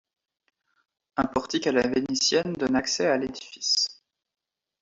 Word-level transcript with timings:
Un 1.15 1.25
portique 1.25 1.67
à 1.67 1.71
la 1.71 1.87
vénitienne 1.87 2.53
donne 2.53 2.75
accès 2.75 3.05
à 3.05 3.17
l'édifice. 3.17 4.01